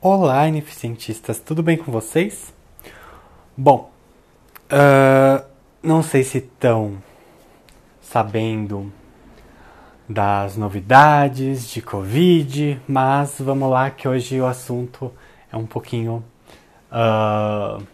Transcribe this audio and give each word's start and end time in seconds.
Olá, 0.00 0.46
ineficientistas, 0.46 1.40
tudo 1.40 1.60
bem 1.60 1.76
com 1.76 1.90
vocês? 1.90 2.54
Bom, 3.56 3.90
uh, 4.70 5.44
não 5.82 6.04
sei 6.04 6.22
se 6.22 6.38
estão 6.38 7.02
sabendo 8.00 8.92
das 10.08 10.56
novidades 10.56 11.68
de 11.68 11.82
Covid, 11.82 12.80
mas 12.86 13.40
vamos 13.40 13.68
lá 13.68 13.90
que 13.90 14.06
hoje 14.06 14.40
o 14.40 14.46
assunto 14.46 15.12
é 15.50 15.56
um 15.56 15.66
pouquinho 15.66 16.24
uh, 16.92 17.84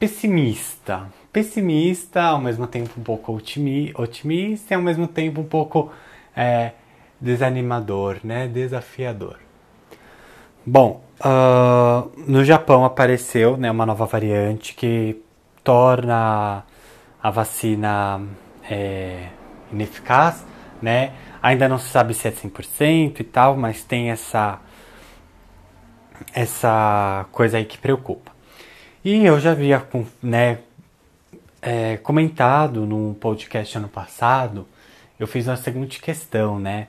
pessimista. 0.00 1.06
Pessimista, 1.32 2.22
ao 2.22 2.40
mesmo 2.40 2.66
tempo 2.66 2.98
um 2.98 3.04
pouco 3.04 3.36
otimi 3.36 3.92
otimista 3.94 4.74
e 4.74 4.76
ao 4.76 4.82
mesmo 4.82 5.06
tempo 5.06 5.42
um 5.42 5.46
pouco 5.46 5.92
é, 6.34 6.72
desanimador, 7.20 8.16
né? 8.24 8.48
desafiador. 8.48 9.47
Bom, 10.70 11.02
uh, 11.20 12.12
no 12.30 12.44
Japão 12.44 12.84
apareceu 12.84 13.56
né, 13.56 13.70
uma 13.70 13.86
nova 13.86 14.04
variante 14.04 14.74
que 14.74 15.18
torna 15.64 16.62
a 17.22 17.30
vacina 17.30 18.20
é, 18.68 19.28
ineficaz, 19.72 20.44
né? 20.82 21.14
Ainda 21.42 21.70
não 21.70 21.78
se 21.78 21.88
sabe 21.88 22.12
se 22.12 22.28
é 22.28 22.30
100% 22.30 23.18
e 23.18 23.24
tal, 23.24 23.56
mas 23.56 23.82
tem 23.82 24.10
essa 24.10 24.60
essa 26.34 27.24
coisa 27.32 27.56
aí 27.56 27.64
que 27.64 27.78
preocupa. 27.78 28.30
E 29.02 29.24
eu 29.24 29.40
já 29.40 29.52
havia 29.52 29.82
né, 30.22 30.58
é, 31.62 31.96
comentado 31.96 32.84
num 32.84 33.14
podcast 33.14 33.78
ano 33.78 33.88
passado, 33.88 34.68
eu 35.18 35.26
fiz 35.26 35.46
uma 35.46 35.56
seguinte 35.56 35.98
questão, 35.98 36.58
né? 36.60 36.88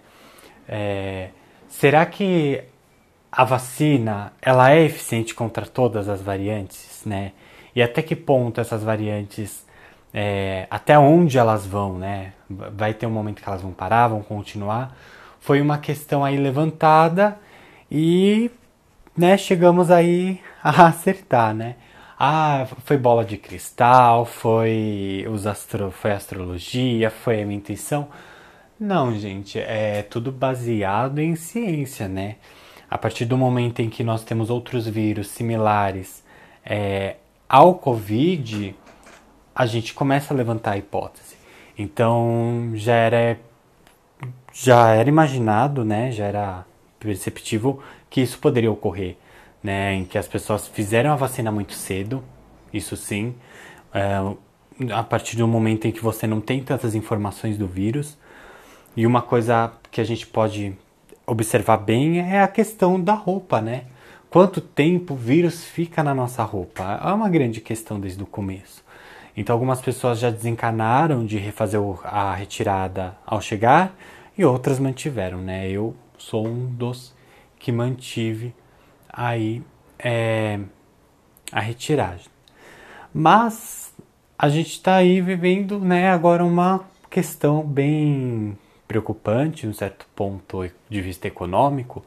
É, 0.67 1.29
será 1.69 2.05
que 2.05 2.61
a 3.31 3.43
vacina 3.43 4.33
ela 4.41 4.71
é 4.71 4.83
eficiente 4.83 5.33
contra 5.35 5.65
todas 5.65 6.09
as 6.09 6.21
variantes, 6.21 7.03
né? 7.05 7.33
E 7.75 7.81
até 7.81 8.01
que 8.01 8.15
ponto 8.15 8.59
essas 8.59 8.83
variantes, 8.83 9.65
é, 10.13 10.67
até 10.69 10.97
onde 10.97 11.37
elas 11.37 11.65
vão, 11.65 11.97
né? 11.97 12.33
Vai 12.49 12.93
ter 12.93 13.05
um 13.05 13.11
momento 13.11 13.41
que 13.41 13.47
elas 13.47 13.61
vão 13.61 13.71
parar, 13.71 14.07
vão 14.07 14.21
continuar. 14.21 14.95
Foi 15.39 15.61
uma 15.61 15.77
questão 15.77 16.23
aí 16.25 16.37
levantada 16.37 17.39
e, 17.91 18.51
né? 19.15 19.37
Chegamos 19.37 19.91
aí 19.91 20.41
a 20.63 20.87
acertar, 20.87 21.53
né? 21.53 21.75
Ah, 22.19 22.67
foi 22.83 22.97
bola 22.97 23.23
de 23.23 23.37
cristal, 23.37 24.25
foi 24.25 25.25
os 25.29 25.47
astro, 25.47 25.89
foi 25.91 26.11
astrologia, 26.11 27.09
foi 27.09 27.41
a 27.41 27.45
minha 27.45 27.57
intuição. 27.57 28.09
Não, 28.79 29.13
gente, 29.17 29.59
é 29.59 30.03
tudo 30.03 30.31
baseado 30.31 31.19
em 31.19 31.35
ciência, 31.35 32.07
né? 32.07 32.35
A 32.89 32.97
partir 32.97 33.25
do 33.25 33.37
momento 33.37 33.81
em 33.81 33.89
que 33.89 34.03
nós 34.03 34.23
temos 34.23 34.49
outros 34.49 34.87
vírus 34.87 35.27
similares 35.27 36.23
é, 36.65 37.17
ao 37.47 37.75
Covid, 37.75 38.75
a 39.53 39.65
gente 39.65 39.93
começa 39.93 40.33
a 40.33 40.37
levantar 40.37 40.71
a 40.71 40.77
hipótese. 40.77 41.35
Então 41.77 42.71
já 42.75 42.93
era 42.93 43.39
já 44.53 44.89
era 44.93 45.07
imaginado, 45.07 45.85
né? 45.85 46.11
Já 46.11 46.25
era 46.25 46.65
perceptível 46.99 47.81
que 48.09 48.21
isso 48.21 48.39
poderia 48.39 48.71
ocorrer, 48.71 49.15
né? 49.63 49.93
Em 49.93 50.05
que 50.05 50.17
as 50.17 50.27
pessoas 50.27 50.67
fizeram 50.67 51.11
a 51.11 51.15
vacina 51.15 51.51
muito 51.51 51.73
cedo, 51.73 52.23
isso 52.73 52.97
sim, 52.97 53.35
é, 53.93 54.93
a 54.93 55.03
partir 55.03 55.37
do 55.37 55.47
momento 55.47 55.85
em 55.87 55.91
que 55.91 56.01
você 56.01 56.27
não 56.27 56.41
tem 56.41 56.63
tantas 56.63 56.95
informações 56.95 57.57
do 57.57 57.67
vírus. 57.67 58.17
E 58.95 59.05
uma 59.05 59.21
coisa 59.21 59.71
que 59.91 60.01
a 60.01 60.03
gente 60.03 60.27
pode 60.27 60.75
observar 61.29 61.77
bem 61.77 62.19
é 62.19 62.41
a 62.41 62.47
questão 62.47 62.99
da 62.99 63.13
roupa, 63.13 63.61
né? 63.61 63.85
Quanto 64.29 64.61
tempo 64.61 65.13
o 65.13 65.17
vírus 65.17 65.63
fica 65.63 66.03
na 66.03 66.13
nossa 66.13 66.43
roupa? 66.43 66.99
É 67.03 67.11
uma 67.13 67.29
grande 67.29 67.61
questão 67.61 67.99
desde 67.99 68.21
o 68.21 68.27
começo. 68.27 68.83
Então, 69.35 69.53
algumas 69.53 69.81
pessoas 69.81 70.19
já 70.19 70.29
desencanaram 70.29 71.25
de 71.25 71.37
refazer 71.37 71.79
a 72.03 72.35
retirada 72.35 73.15
ao 73.25 73.41
chegar 73.41 73.95
e 74.37 74.43
outras 74.43 74.79
mantiveram, 74.79 75.39
né? 75.39 75.69
Eu 75.69 75.95
sou 76.17 76.47
um 76.47 76.65
dos 76.65 77.15
que 77.57 77.71
mantive 77.71 78.53
aí 79.11 79.63
é, 79.97 80.59
a 81.51 81.59
retiragem. 81.59 82.27
Mas 83.13 83.93
a 84.37 84.47
gente 84.47 84.71
está 84.71 84.95
aí 84.95 85.21
vivendo, 85.21 85.79
né, 85.79 86.09
agora 86.09 86.45
uma 86.45 86.85
questão 87.09 87.63
bem 87.63 88.57
preocupante, 88.89 89.67
um 89.67 89.73
certo 89.73 90.07
ponto 90.15 90.67
de 90.89 91.01
vista 91.01 91.27
econômico, 91.27 92.03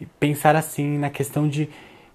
e 0.00 0.06
pensar 0.06 0.56
assim 0.56 0.96
na 0.96 1.10
questão 1.10 1.46
de 1.46 1.68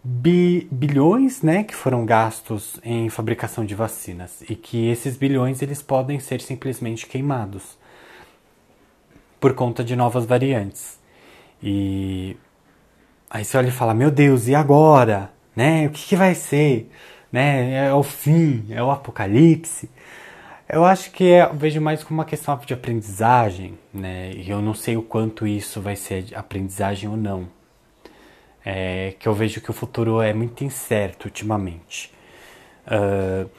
bi 0.04 0.68
bilhões 0.72 1.44
né, 1.44 1.64
que 1.64 1.76
foram 1.76 2.06
gastos 2.06 2.80
em 2.84 3.08
fabricação 3.10 3.64
de 3.64 3.76
vacinas 3.76 4.42
e 4.50 4.56
que 4.56 4.90
esses 4.90 5.16
bilhões 5.16 5.62
eles 5.62 5.82
podem 5.82 6.20
ser 6.20 6.42
simplesmente 6.42 7.06
queimados 7.06 7.78
por 9.40 9.54
conta 9.54 9.84
de 9.84 9.96
novas 9.96 10.26
variantes. 10.26 10.98
E 11.62 12.36
aí 13.30 13.46
você 13.46 13.58
olha 13.58 13.68
e 13.68 13.72
fala, 13.72 13.94
meu 13.94 14.10
Deus, 14.10 14.48
e 14.48 14.56
agora? 14.56 15.32
Né? 15.56 15.86
O 15.88 15.92
que, 15.92 16.08
que 16.08 16.16
vai 16.16 16.34
ser? 16.34 16.90
Né? 17.32 17.88
É 17.88 17.94
o 17.94 18.02
fim, 18.02 18.66
é 18.72 18.82
o 18.82 18.90
apocalipse. 18.90 19.88
Eu 20.72 20.86
acho 20.86 21.10
que 21.12 21.24
é, 21.32 21.46
eu 21.46 21.56
vejo 21.56 21.82
mais 21.82 22.04
como 22.04 22.20
uma 22.20 22.26
questão 22.26 22.56
de 22.64 22.74
aprendizagem, 22.76 23.80
né? 23.92 24.32
E 24.34 24.52
eu 24.52 24.62
não 24.62 24.76
sei 24.76 24.96
o 24.96 25.02
quanto 25.02 25.48
isso 25.48 25.82
vai 25.82 25.96
ser 25.96 26.28
aprendizagem 26.36 27.10
ou 27.10 27.18
não. 27.18 27.50
É, 28.64 29.16
que 29.18 29.28
eu 29.28 29.34
vejo 29.34 29.62
que 29.62 29.72
o 29.72 29.74
futuro 29.74 30.22
é 30.22 30.32
muito 30.32 30.64
incerto 30.64 31.26
ultimamente. 31.26 32.14
Uh, 32.86 33.50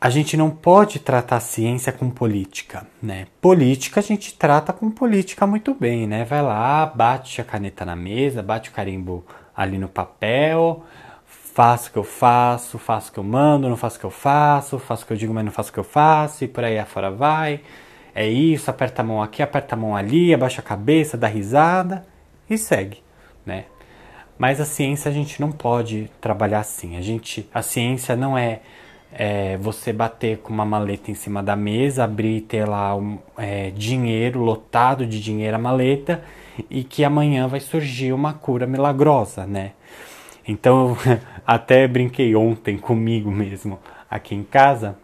a 0.00 0.08
gente 0.08 0.34
não 0.34 0.50
pode 0.50 0.98
tratar 0.98 1.40
ciência 1.40 1.92
com 1.92 2.08
política, 2.08 2.86
né? 3.02 3.26
Política 3.40 4.00
a 4.00 4.02
gente 4.02 4.34
trata 4.34 4.72
com 4.72 4.90
política 4.90 5.46
muito 5.46 5.74
bem, 5.74 6.06
né? 6.06 6.24
Vai 6.24 6.40
lá, 6.40 6.86
bate 6.86 7.42
a 7.42 7.44
caneta 7.44 7.84
na 7.84 7.94
mesa, 7.96 8.42
bate 8.42 8.70
o 8.70 8.72
carimbo 8.72 9.26
ali 9.54 9.76
no 9.76 9.88
papel, 9.88 10.84
faço 11.54 11.88
o 11.88 11.92
que 11.92 11.98
eu 11.98 12.04
faço, 12.04 12.78
faço 12.80 13.10
o 13.10 13.12
que 13.14 13.18
eu 13.18 13.24
mando, 13.24 13.68
não 13.68 13.76
faço 13.76 13.96
o 13.96 14.00
que 14.00 14.06
eu 14.06 14.10
faço, 14.10 14.76
faço 14.76 15.04
o 15.04 15.06
que 15.06 15.12
eu 15.12 15.16
digo, 15.16 15.32
mas 15.32 15.44
não 15.44 15.52
faço 15.52 15.70
o 15.70 15.72
que 15.72 15.78
eu 15.78 15.84
faço, 15.84 16.42
e 16.42 16.48
por 16.48 16.64
aí 16.64 16.76
afora 16.80 17.12
vai. 17.12 17.60
É 18.12 18.26
isso, 18.26 18.68
aperta 18.70 19.02
a 19.02 19.04
mão 19.04 19.22
aqui, 19.22 19.40
aperta 19.40 19.76
a 19.76 19.78
mão 19.78 19.94
ali, 19.96 20.34
abaixa 20.34 20.60
a 20.60 20.64
cabeça, 20.64 21.16
dá 21.16 21.28
risada 21.28 22.04
e 22.50 22.58
segue, 22.58 22.98
né? 23.46 23.66
Mas 24.36 24.60
a 24.60 24.64
ciência 24.64 25.08
a 25.08 25.14
gente 25.14 25.40
não 25.40 25.52
pode 25.52 26.10
trabalhar 26.20 26.58
assim. 26.58 26.96
A 26.96 27.00
gente, 27.00 27.48
a 27.54 27.62
ciência 27.62 28.16
não 28.16 28.36
é, 28.36 28.60
é 29.12 29.56
você 29.56 29.92
bater 29.92 30.38
com 30.38 30.52
uma 30.52 30.64
maleta 30.64 31.12
em 31.12 31.14
cima 31.14 31.40
da 31.40 31.54
mesa, 31.54 32.02
abrir 32.02 32.38
e 32.38 32.40
ter 32.40 32.68
lá 32.68 32.96
um, 32.96 33.18
é, 33.38 33.70
dinheiro 33.70 34.40
lotado 34.40 35.06
de 35.06 35.20
dinheiro 35.20 35.54
a 35.54 35.58
maleta 35.60 36.20
e 36.68 36.82
que 36.82 37.04
amanhã 37.04 37.46
vai 37.46 37.60
surgir 37.60 38.12
uma 38.12 38.32
cura 38.32 38.66
milagrosa, 38.66 39.46
né? 39.46 39.72
Então 40.46 40.96
até 41.46 41.86
brinquei 41.88 42.34
ontem 42.36 42.76
comigo 42.78 43.30
mesmo 43.30 43.78
aqui 44.10 44.34
em 44.34 44.42
casa, 44.42 44.96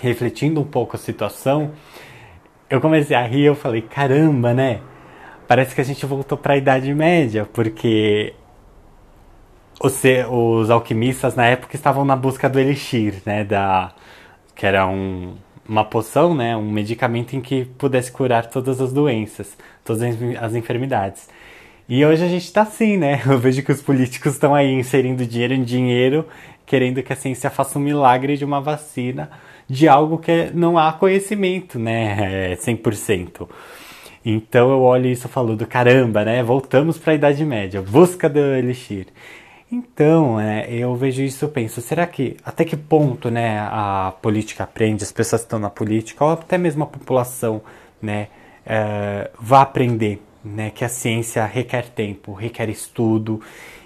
refletindo 0.00 0.60
um 0.60 0.64
pouco 0.64 0.96
a 0.96 0.98
situação. 0.98 1.72
Eu 2.70 2.80
comecei 2.80 3.16
a 3.16 3.26
rir, 3.26 3.44
eu 3.44 3.54
falei, 3.54 3.82
caramba, 3.82 4.54
né? 4.54 4.80
Parece 5.46 5.74
que 5.74 5.80
a 5.80 5.84
gente 5.84 6.06
voltou 6.06 6.38
para 6.38 6.54
a 6.54 6.56
Idade 6.56 6.92
Média, 6.94 7.44
porque 7.52 8.34
os, 9.80 10.02
os 10.30 10.70
alquimistas 10.70 11.34
na 11.34 11.46
época 11.46 11.76
estavam 11.76 12.04
na 12.04 12.16
busca 12.16 12.48
do 12.48 12.58
elixir, 12.58 13.22
né? 13.26 13.44
Da, 13.44 13.92
que 14.54 14.64
era 14.66 14.86
um, 14.86 15.36
uma 15.68 15.84
poção, 15.84 16.34
né? 16.34 16.56
Um 16.56 16.70
medicamento 16.70 17.34
em 17.36 17.40
que 17.40 17.64
pudesse 17.64 18.10
curar 18.10 18.46
todas 18.46 18.80
as 18.80 18.92
doenças, 18.92 19.56
todas 19.84 20.02
as 20.40 20.54
enfermidades. 20.54 21.28
E 21.86 22.04
hoje 22.04 22.24
a 22.24 22.28
gente 22.28 22.44
está 22.44 22.62
assim, 22.62 22.96
né? 22.96 23.20
Eu 23.28 23.38
vejo 23.38 23.62
que 23.62 23.70
os 23.70 23.82
políticos 23.82 24.34
estão 24.34 24.54
aí 24.54 24.72
inserindo 24.72 25.26
dinheiro 25.26 25.52
em 25.52 25.62
dinheiro, 25.62 26.26
querendo 26.64 27.02
que 27.02 27.12
a 27.12 27.16
ciência 27.16 27.50
faça 27.50 27.78
um 27.78 27.82
milagre 27.82 28.36
de 28.36 28.44
uma 28.44 28.60
vacina 28.60 29.30
de 29.68 29.88
algo 29.88 30.18
que 30.18 30.50
não 30.54 30.78
há 30.78 30.92
conhecimento, 30.92 31.78
né? 31.78 32.56
100%. 32.56 33.42
É, 33.42 33.46
então 34.24 34.70
eu 34.70 34.80
olho 34.80 35.06
isso 35.06 35.28
falando, 35.28 35.66
caramba, 35.66 36.24
né? 36.24 36.42
Voltamos 36.42 36.96
para 36.98 37.12
a 37.12 37.16
Idade 37.16 37.44
Média, 37.44 37.82
busca 37.82 38.28
do 38.30 38.38
Elixir. 38.38 39.06
Então, 39.70 40.40
é, 40.40 40.66
eu 40.70 40.94
vejo 40.94 41.22
isso 41.22 41.46
e 41.46 41.48
penso, 41.48 41.80
será 41.80 42.06
que, 42.06 42.36
até 42.44 42.64
que 42.64 42.76
ponto, 42.76 43.30
né, 43.30 43.58
a 43.60 44.14
política 44.22 44.62
aprende, 44.64 45.02
as 45.02 45.10
pessoas 45.10 45.42
estão 45.42 45.58
na 45.58 45.68
política, 45.68 46.24
ou 46.24 46.30
até 46.32 46.56
mesmo 46.56 46.84
a 46.84 46.86
população, 46.86 47.60
né, 48.00 48.28
é, 48.64 49.30
vai 49.40 49.62
aprender 49.62 50.22
né, 50.44 50.70
que 50.70 50.84
a 50.84 50.88
ciência 50.88 51.44
requer 51.46 51.88
tempo, 51.88 52.32
requer 52.32 52.68
estudo 52.68 53.40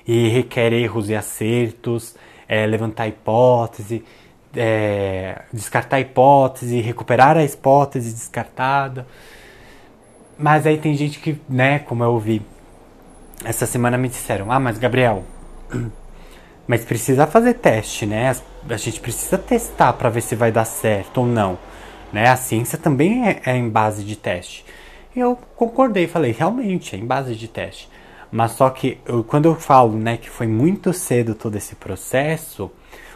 e 0.07 0.29
requer 0.29 0.73
erros 0.73 1.09
e 1.09 1.15
acertos, 1.15 2.17
é, 2.49 2.67
levantar 2.67 3.07
hipótese, 3.07 4.05
é, 4.57 5.43
descartar 5.53 6.01
hipótese, 6.01 6.81
recuperar 6.81 7.37
a 7.37 7.45
hipótese 7.45 8.13
descartada. 8.13 9.07
Mas 10.39 10.67
aí 10.67 10.79
tem 10.79 10.95
gente 10.95 11.19
que, 11.21 11.41
né, 11.49 11.79
como 11.81 12.03
eu 12.03 12.13
ouvi 12.13 12.43
essa 13.45 13.67
semana 13.67 13.97
me 13.97 14.09
disseram: 14.09 14.51
Ah, 14.51 14.59
mas 14.59 14.79
Gabriel, 14.79 15.25
mas 16.67 16.85
precisa 16.85 17.27
fazer 17.27 17.55
teste, 17.55 18.07
né? 18.07 18.35
A 18.69 18.77
gente 18.77 19.01
precisa 19.01 19.39
testar 19.39 19.93
para 19.95 20.09
ver 20.09 20.21
se 20.21 20.35
vai 20.35 20.53
dar 20.53 20.65
certo 20.65 21.19
ou 21.19 21.27
não. 21.27 21.59
Né? 22.13 22.29
A 22.29 22.37
ciência 22.37 22.77
também 22.79 23.29
é, 23.29 23.41
é 23.47 23.57
em 23.57 23.69
base 23.69 24.05
de 24.05 24.17
teste. 24.17 24.65
Eu 25.19 25.37
concordei, 25.57 26.07
falei, 26.07 26.33
realmente, 26.33 26.95
é 26.95 26.99
em 26.99 27.05
base 27.05 27.35
de 27.35 27.49
teste. 27.49 27.89
Mas 28.31 28.53
só 28.53 28.71
que 28.71 28.99
eu, 29.07 29.25
quando 29.25 29.47
eu 29.47 29.55
falo 29.55 29.97
né, 29.97 30.17
que 30.17 30.29
foi 30.29 30.47
muito 30.47 30.93
cedo 30.93 31.35
todo 31.35 31.57
esse 31.57 31.75
processo, 31.75 32.71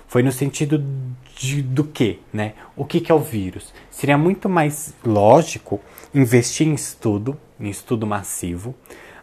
foi 0.08 0.22
no 0.22 0.32
sentido 0.32 0.84
de, 1.37 1.62
do 1.62 1.84
que, 1.84 2.20
né? 2.32 2.54
O 2.76 2.84
que, 2.84 3.00
que 3.00 3.10
é 3.10 3.14
o 3.14 3.19
vírus? 3.19 3.72
Seria 3.90 4.19
muito 4.19 4.49
mais 4.49 4.94
lógico 5.04 5.81
investir 6.14 6.66
em 6.66 6.75
estudo, 6.75 7.37
em 7.58 7.69
estudo 7.69 8.06
massivo, 8.06 8.75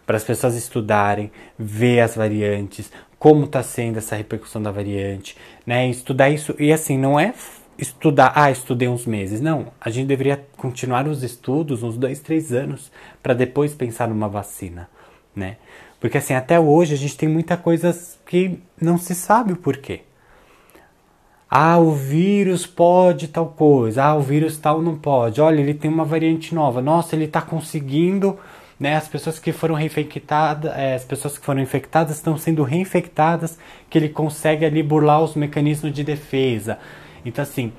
para 0.06 0.18
as 0.18 0.24
pessoas 0.24 0.56
estudarem, 0.56 1.32
ver 1.58 2.00
as 2.00 2.16
variantes, 2.16 2.92
como 3.20 3.46
está 3.46 3.62
sendo 3.62 3.98
essa 3.98 4.16
repercussão 4.16 4.62
da 4.62 4.72
variante, 4.72 5.36
né? 5.66 5.88
Estudar 5.90 6.30
isso 6.30 6.56
e 6.58 6.72
assim 6.72 6.98
não 6.98 7.20
é 7.20 7.34
estudar, 7.80 8.34
ah, 8.36 8.52
estudei 8.52 8.88
uns 8.88 9.06
meses. 9.06 9.40
Não, 9.42 9.68
a 9.80 9.90
gente 9.90 10.08
deveria 10.08 10.44
continuar 10.58 11.08
os 11.08 11.24
estudos 11.24 11.82
uns 11.82 11.98
dois, 11.98 12.20
três 12.20 12.52
anos 12.52 12.92
para 13.24 13.34
depois 13.34 13.74
pensar 13.74 14.08
numa 14.08 14.28
vacina, 14.28 14.90
né? 15.36 15.58
Porque 16.00 16.18
assim, 16.18 16.34
até 16.34 16.60
hoje 16.60 16.94
a 16.94 16.98
gente 16.98 17.18
tem 17.18 17.28
muita 17.28 17.58
coisa 17.58 17.96
que 18.26 18.60
não 18.80 18.98
se 18.98 19.14
sabe 19.16 19.54
o 19.54 19.58
porquê. 19.58 20.02
Ah, 21.50 21.80
o 21.80 21.92
vírus 21.92 22.68
pode 22.68 23.28
tal 23.28 23.48
coisa. 23.48 24.04
Ah, 24.04 24.16
o 24.16 24.22
vírus 24.22 24.58
tal 24.58 24.82
não 24.82 24.96
pode. 24.96 25.42
Olha, 25.42 25.60
ele 25.60 25.74
tem 25.74 25.90
uma 25.90 26.06
variante 26.06 26.54
nova. 26.54 26.82
Nossa, 26.82 27.16
ele 27.16 27.26
está 27.26 27.42
conseguindo, 27.42 28.38
né? 28.80 28.96
As 28.96 29.08
pessoas 29.08 29.40
que 29.40 29.52
foram 29.52 29.74
reinfectadas, 29.76 30.72
é, 30.78 30.94
as 30.96 31.04
pessoas 31.04 31.38
que 31.38 31.46
foram 31.46 31.60
infectadas 31.60 32.16
estão 32.18 32.38
sendo 32.38 32.64
reinfectadas, 32.64 33.58
que 33.90 33.98
ele 33.98 34.10
consegue 34.10 34.64
ali 34.64 34.84
burlar 34.84 35.24
os 35.24 35.36
mecanismos 35.36 35.92
de 35.92 36.04
defesa. 36.04 36.78
Então, 37.26 37.44
assim, 37.44 37.72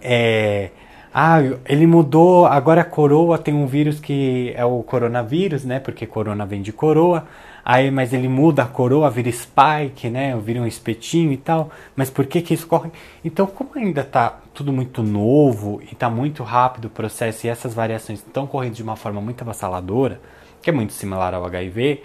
é, 0.00 0.70
ah, 1.16 1.38
ele 1.66 1.86
mudou, 1.86 2.44
agora 2.44 2.80
a 2.80 2.84
coroa 2.84 3.38
tem 3.38 3.54
um 3.54 3.66
vírus 3.66 4.00
que 4.00 4.52
é 4.56 4.64
o 4.64 4.82
coronavírus, 4.82 5.64
né? 5.64 5.78
Porque 5.78 6.06
corona 6.06 6.44
vem 6.44 6.60
de 6.60 6.72
coroa. 6.72 7.24
Aí, 7.64 7.88
mas 7.90 8.12
ele 8.12 8.28
muda 8.28 8.64
a 8.64 8.66
coroa, 8.66 9.08
vira 9.08 9.30
spike, 9.30 10.10
né? 10.10 10.36
Vira 10.36 10.60
um 10.60 10.66
espetinho 10.66 11.30
e 11.32 11.36
tal. 11.36 11.70
Mas 11.94 12.10
por 12.10 12.26
que 12.26 12.42
que 12.42 12.52
isso 12.52 12.66
corre? 12.66 12.90
Então, 13.24 13.46
como 13.46 13.70
ainda 13.76 14.02
tá 14.02 14.40
tudo 14.52 14.72
muito 14.72 15.02
novo 15.04 15.80
e 15.90 15.94
tá 15.94 16.10
muito 16.10 16.42
rápido 16.42 16.86
o 16.86 16.90
processo 16.90 17.46
e 17.46 17.48
essas 17.48 17.72
variações 17.72 18.18
estão 18.18 18.46
correndo 18.46 18.74
de 18.74 18.82
uma 18.82 18.96
forma 18.96 19.20
muito 19.20 19.42
avassaladora, 19.42 20.20
que 20.60 20.68
é 20.68 20.72
muito 20.72 20.92
similar 20.92 21.32
ao 21.32 21.44
HIV, 21.46 22.02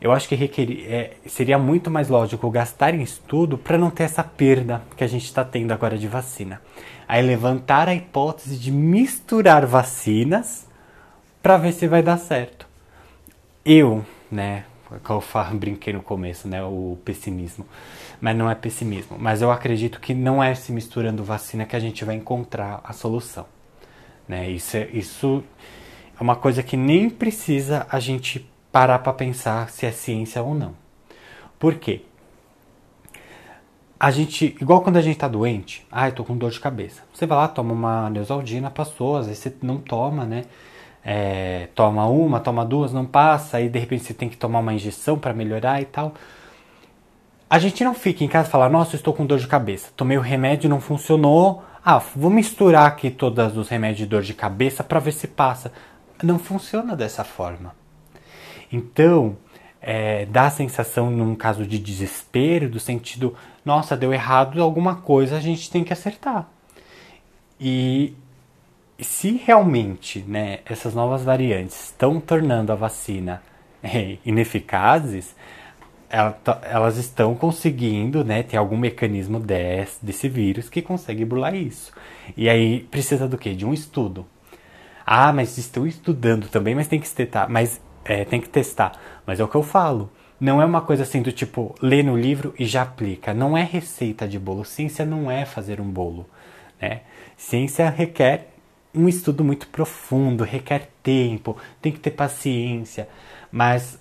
eu 0.00 0.12
acho 0.12 0.28
que 0.28 0.34
requer, 0.34 0.70
é, 0.86 1.16
seria 1.26 1.58
muito 1.58 1.90
mais 1.90 2.08
lógico 2.08 2.50
gastar 2.50 2.94
em 2.94 3.02
estudo 3.02 3.56
para 3.56 3.78
não 3.78 3.90
ter 3.90 4.04
essa 4.04 4.22
perda 4.22 4.82
que 4.96 5.02
a 5.02 5.06
gente 5.06 5.24
está 5.24 5.44
tendo 5.44 5.72
agora 5.72 5.96
de 5.96 6.06
vacina. 6.06 6.60
Aí 7.08 7.22
levantar 7.22 7.88
a 7.88 7.94
hipótese 7.94 8.56
de 8.58 8.70
misturar 8.70 9.64
vacinas 9.64 10.66
para 11.42 11.56
ver 11.56 11.72
se 11.72 11.86
vai 11.86 12.02
dar 12.02 12.18
certo. 12.18 12.66
Eu, 13.64 14.04
né, 14.30 14.64
eu 14.90 15.24
brinquei 15.56 15.92
no 15.92 16.02
começo, 16.02 16.46
né, 16.46 16.62
o 16.62 16.98
pessimismo, 17.04 17.66
mas 18.20 18.36
não 18.36 18.50
é 18.50 18.54
pessimismo. 18.54 19.16
Mas 19.18 19.40
eu 19.40 19.50
acredito 19.50 19.98
que 19.98 20.12
não 20.12 20.42
é 20.42 20.54
se 20.54 20.72
misturando 20.72 21.24
vacina 21.24 21.64
que 21.64 21.76
a 21.76 21.80
gente 21.80 22.04
vai 22.04 22.16
encontrar 22.16 22.80
a 22.84 22.92
solução. 22.92 23.46
Né? 24.28 24.50
Isso, 24.50 24.76
é, 24.76 24.88
isso 24.92 25.42
é 26.18 26.22
uma 26.22 26.36
coisa 26.36 26.62
que 26.62 26.76
nem 26.76 27.08
precisa 27.08 27.86
a 27.90 27.98
gente 27.98 28.50
parar 28.76 28.98
para 28.98 29.14
pensar 29.14 29.70
se 29.70 29.86
é 29.86 29.90
ciência 29.90 30.42
ou 30.42 30.54
não. 30.54 30.74
Por 31.58 31.76
quê? 31.76 32.02
A 33.98 34.10
gente, 34.10 34.54
igual 34.60 34.82
quando 34.82 34.98
a 34.98 35.00
gente 35.00 35.16
tá 35.16 35.26
doente, 35.26 35.86
ah, 35.90 36.08
eu 36.08 36.12
tô 36.12 36.22
com 36.22 36.36
dor 36.36 36.50
de 36.50 36.60
cabeça. 36.60 37.02
Você 37.10 37.24
vai 37.24 37.38
lá, 37.38 37.48
toma 37.48 37.72
uma 37.72 38.10
Neusaldina, 38.10 38.70
passou, 38.70 39.16
às 39.16 39.28
vezes 39.28 39.42
você 39.42 39.54
não 39.62 39.78
toma, 39.78 40.26
né? 40.26 40.44
É, 41.02 41.70
toma 41.74 42.04
uma, 42.04 42.38
toma 42.38 42.66
duas, 42.66 42.92
não 42.92 43.06
passa, 43.06 43.56
aí 43.56 43.70
de 43.70 43.78
repente 43.78 44.04
você 44.04 44.12
tem 44.12 44.28
que 44.28 44.36
tomar 44.36 44.58
uma 44.58 44.74
injeção 44.74 45.18
para 45.18 45.32
melhorar 45.32 45.80
e 45.80 45.86
tal. 45.86 46.12
A 47.48 47.58
gente 47.58 47.82
não 47.82 47.94
fica 47.94 48.24
em 48.24 48.28
casa 48.28 48.46
e 48.46 48.52
fala, 48.52 48.68
nossa, 48.68 48.94
estou 48.94 49.14
com 49.14 49.24
dor 49.24 49.38
de 49.38 49.46
cabeça, 49.46 49.90
tomei 49.96 50.18
o 50.18 50.20
remédio, 50.20 50.68
não 50.68 50.82
funcionou, 50.82 51.64
ah, 51.82 51.96
vou 52.14 52.30
misturar 52.30 52.86
aqui 52.88 53.08
todos 53.10 53.56
os 53.56 53.70
remédios 53.70 54.00
de 54.00 54.06
dor 54.06 54.20
de 54.20 54.34
cabeça 54.34 54.84
para 54.84 55.00
ver 55.00 55.12
se 55.12 55.26
passa. 55.26 55.72
Não 56.22 56.38
funciona 56.38 56.94
dessa 56.94 57.24
forma. 57.24 57.85
Então, 58.76 59.36
é, 59.80 60.26
dá 60.26 60.46
a 60.46 60.50
sensação, 60.50 61.10
num 61.10 61.34
caso 61.34 61.66
de 61.66 61.78
desespero, 61.78 62.68
do 62.68 62.78
sentido, 62.78 63.34
nossa, 63.64 63.96
deu 63.96 64.12
errado 64.12 64.62
alguma 64.62 64.96
coisa, 64.96 65.36
a 65.36 65.40
gente 65.40 65.70
tem 65.70 65.82
que 65.82 65.92
acertar. 65.92 66.48
E 67.58 68.14
se 69.00 69.40
realmente 69.44 70.24
né, 70.26 70.58
essas 70.66 70.94
novas 70.94 71.24
variantes 71.24 71.86
estão 71.86 72.20
tornando 72.20 72.72
a 72.72 72.74
vacina 72.74 73.42
é, 73.82 74.18
ineficazes, 74.24 75.34
elas 76.62 76.96
estão 76.96 77.34
conseguindo, 77.34 78.24
né, 78.24 78.42
ter 78.42 78.56
algum 78.56 78.76
mecanismo 78.76 79.40
desse, 79.40 80.04
desse 80.04 80.28
vírus 80.28 80.68
que 80.68 80.80
consegue 80.80 81.24
burlar 81.24 81.54
isso. 81.54 81.92
E 82.36 82.48
aí 82.48 82.80
precisa 82.90 83.26
do 83.26 83.36
quê? 83.36 83.54
De 83.54 83.66
um 83.66 83.74
estudo. 83.74 84.24
Ah, 85.04 85.32
mas 85.32 85.56
estão 85.58 85.86
estudando 85.86 86.48
também, 86.48 86.74
mas 86.74 86.88
tem 86.88 87.00
que 87.00 87.08
testar. 87.08 87.48
Mas 87.48 87.80
é, 88.06 88.24
tem 88.24 88.40
que 88.40 88.48
testar. 88.48 88.92
Mas 89.26 89.40
é 89.40 89.44
o 89.44 89.48
que 89.48 89.56
eu 89.56 89.62
falo. 89.62 90.10
Não 90.38 90.62
é 90.62 90.64
uma 90.64 90.80
coisa 90.80 91.02
assim 91.02 91.22
do 91.22 91.32
tipo, 91.32 91.74
lê 91.82 92.02
no 92.02 92.16
livro 92.16 92.54
e 92.58 92.64
já 92.64 92.82
aplica. 92.82 93.34
Não 93.34 93.56
é 93.56 93.62
receita 93.64 94.28
de 94.28 94.38
bolo. 94.38 94.64
Ciência 94.64 95.04
não 95.04 95.30
é 95.30 95.44
fazer 95.44 95.80
um 95.80 95.90
bolo. 95.90 96.28
Né? 96.80 97.00
Ciência 97.36 97.90
requer 97.90 98.48
um 98.94 99.08
estudo 99.08 99.42
muito 99.42 99.66
profundo, 99.68 100.44
requer 100.44 100.88
tempo, 101.02 101.56
tem 101.82 101.92
que 101.92 101.98
ter 101.98 102.12
paciência. 102.12 103.08
Mas 103.50 103.98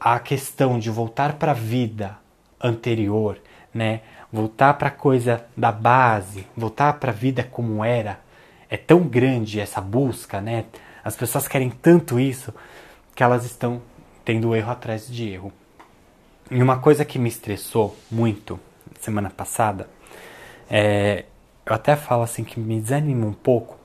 a 0.00 0.18
questão 0.18 0.78
de 0.78 0.90
voltar 0.90 1.34
para 1.34 1.52
a 1.52 1.54
vida 1.54 2.18
anterior, 2.60 3.38
né? 3.72 4.00
voltar 4.32 4.74
para 4.74 4.88
a 4.88 4.90
coisa 4.90 5.44
da 5.56 5.70
base, 5.70 6.46
voltar 6.56 6.94
para 6.94 7.10
a 7.10 7.14
vida 7.14 7.44
como 7.44 7.84
era, 7.84 8.18
é 8.68 8.76
tão 8.76 9.00
grande 9.02 9.60
essa 9.60 9.80
busca, 9.80 10.40
né? 10.40 10.64
As 11.04 11.14
pessoas 11.14 11.46
querem 11.46 11.70
tanto 11.70 12.18
isso 12.18 12.52
que 13.14 13.22
elas 13.22 13.44
estão 13.44 13.80
tendo 14.24 14.54
erro 14.54 14.70
atrás 14.70 15.06
de 15.06 15.28
erro. 15.28 15.52
E 16.50 16.62
uma 16.62 16.78
coisa 16.78 17.04
que 17.04 17.18
me 17.18 17.28
estressou 17.28 17.96
muito 18.10 18.58
semana 19.00 19.30
passada, 19.30 19.88
é, 20.70 21.24
eu 21.66 21.74
até 21.74 21.96
falo 21.96 22.22
assim 22.22 22.44
que 22.44 22.58
me 22.58 22.80
desanima 22.80 23.26
um 23.26 23.32
pouco, 23.32 23.76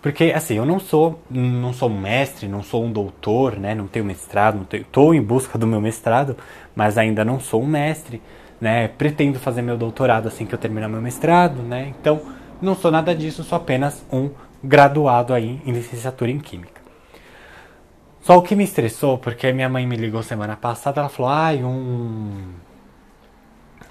porque 0.00 0.32
assim, 0.34 0.54
eu 0.54 0.66
não 0.66 0.80
sou, 0.80 1.22
não 1.30 1.72
sou 1.72 1.88
um 1.88 2.00
mestre, 2.00 2.48
não 2.48 2.62
sou 2.62 2.84
um 2.84 2.90
doutor, 2.90 3.56
né, 3.56 3.74
não 3.74 3.86
tenho 3.86 4.04
mestrado, 4.04 4.66
tô 4.90 5.14
em 5.14 5.22
busca 5.22 5.56
do 5.56 5.66
meu 5.66 5.80
mestrado, 5.80 6.36
mas 6.74 6.98
ainda 6.98 7.24
não 7.24 7.38
sou 7.38 7.62
um 7.62 7.66
mestre, 7.66 8.20
né? 8.60 8.88
Pretendo 8.88 9.38
fazer 9.38 9.62
meu 9.62 9.76
doutorado 9.76 10.26
assim 10.28 10.44
que 10.44 10.54
eu 10.54 10.58
terminar 10.58 10.88
meu 10.88 11.00
mestrado, 11.00 11.62
né? 11.62 11.92
Então, 12.00 12.20
não 12.60 12.74
sou 12.74 12.90
nada 12.90 13.14
disso, 13.14 13.44
sou 13.44 13.56
apenas 13.56 14.04
um 14.12 14.30
graduado 14.62 15.34
aí 15.34 15.60
em 15.64 15.72
licenciatura 15.72 16.30
em 16.30 16.38
química. 16.38 16.81
Só 18.22 18.38
o 18.38 18.42
que 18.42 18.54
me 18.54 18.62
estressou, 18.62 19.18
porque 19.18 19.52
minha 19.52 19.68
mãe 19.68 19.84
me 19.84 19.96
ligou 19.96 20.22
semana 20.22 20.56
passada, 20.56 21.00
ela 21.00 21.08
falou, 21.08 21.32
ai, 21.32 21.64
um. 21.64 22.52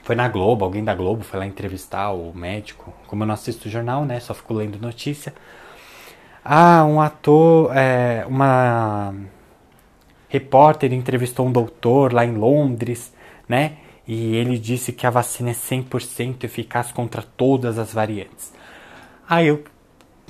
Foi 0.04 0.16
na 0.16 0.28
Globo, 0.30 0.66
alguém 0.66 0.84
da 0.84 0.96
Globo 0.96 1.24
foi 1.24 1.38
lá 1.40 1.46
entrevistar 1.46 2.12
o 2.12 2.34
médico. 2.34 2.94
Como 3.08 3.24
eu 3.24 3.28
não 3.28 3.34
assisto 3.34 3.70
jornal, 3.70 4.06
né? 4.06 4.20
Só 4.20 4.34
fico 4.34 4.54
lendo 4.54 4.80
notícia. 4.80 5.34
Ah, 6.44 6.86
um 6.86 7.00
ator, 7.02 7.72
é, 7.76 8.26
uma 8.26 9.14
repórter 10.30 10.94
entrevistou 10.94 11.46
um 11.46 11.52
doutor 11.52 12.14
lá 12.14 12.26
em 12.26 12.34
Londres, 12.34 13.14
né? 13.50 13.74
E 14.08 14.36
ele 14.36 14.58
disse 14.58 14.94
que 14.94 15.06
a 15.06 15.10
vacina 15.10 15.52
é 15.52 15.54
100% 15.54 16.46
eficaz 16.46 16.92
contra 16.92 17.22
todas 17.22 17.78
as 17.78 17.94
variantes. 17.94 18.54
Aí 19.30 19.48
eu 19.48 19.64